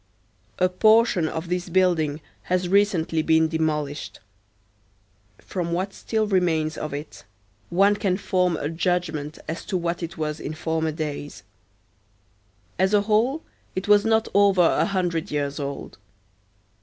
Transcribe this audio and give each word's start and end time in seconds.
A 0.57 0.67
portion 0.67 1.27
of 1.27 1.47
this 1.47 1.69
building 1.69 2.21
has 2.49 2.67
recently 2.67 3.21
been 3.21 3.47
demolished. 3.47 4.19
From 5.37 5.73
what 5.73 5.93
still 5.93 6.25
remains 6.25 6.75
of 6.75 6.91
it 6.91 7.23
one 7.69 7.95
can 7.95 8.17
form 8.17 8.57
a 8.57 8.67
judgment 8.67 9.37
as 9.47 9.63
to 9.65 9.77
what 9.77 10.01
it 10.01 10.17
was 10.17 10.39
in 10.39 10.55
former 10.55 10.91
days. 10.91 11.43
As 12.79 12.95
a 12.95 13.01
whole, 13.01 13.43
it 13.75 13.87
was 13.87 14.03
not 14.03 14.27
over 14.33 14.63
a 14.63 14.85
hundred 14.85 15.29
years 15.29 15.59
old. 15.59 15.99